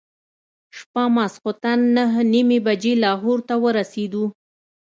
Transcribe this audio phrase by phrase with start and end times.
[0.77, 4.25] شپه ماخوستن نهه نیمې بجې لاهور ته ورسېدو.